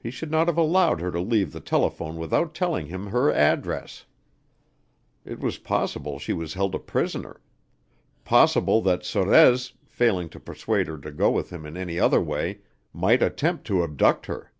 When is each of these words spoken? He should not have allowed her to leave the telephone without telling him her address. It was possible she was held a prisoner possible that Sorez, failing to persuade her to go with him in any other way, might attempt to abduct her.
He 0.00 0.10
should 0.10 0.30
not 0.30 0.48
have 0.48 0.56
allowed 0.56 1.02
her 1.02 1.10
to 1.12 1.20
leave 1.20 1.52
the 1.52 1.60
telephone 1.60 2.16
without 2.16 2.54
telling 2.54 2.86
him 2.86 3.08
her 3.08 3.30
address. 3.30 4.06
It 5.22 5.38
was 5.38 5.58
possible 5.58 6.18
she 6.18 6.32
was 6.32 6.54
held 6.54 6.74
a 6.74 6.78
prisoner 6.78 7.42
possible 8.24 8.80
that 8.80 9.04
Sorez, 9.04 9.74
failing 9.86 10.30
to 10.30 10.40
persuade 10.40 10.86
her 10.88 10.96
to 10.96 11.12
go 11.12 11.30
with 11.30 11.50
him 11.50 11.66
in 11.66 11.76
any 11.76 12.00
other 12.00 12.22
way, 12.22 12.60
might 12.94 13.22
attempt 13.22 13.66
to 13.66 13.84
abduct 13.84 14.24
her. 14.24 14.50